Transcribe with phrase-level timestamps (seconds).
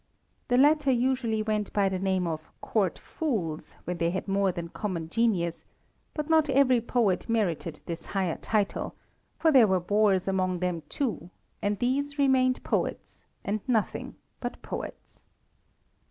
[0.47, 4.69] The latter usually went by the name of "court fools" when they had more than
[4.69, 5.67] common genius,
[6.15, 8.95] but not every poet merited this higher title,
[9.37, 11.29] for there were bores among them too,
[11.61, 15.23] and these remained poets, and nothing but poets.